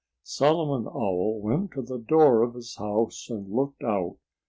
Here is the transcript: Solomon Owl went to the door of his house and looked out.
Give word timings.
Solomon 0.23 0.87
Owl 0.87 1.41
went 1.41 1.73
to 1.73 1.83
the 1.83 1.99
door 1.99 2.41
of 2.41 2.55
his 2.55 2.77
house 2.77 3.29
and 3.29 3.53
looked 3.53 3.83
out. 3.83 4.17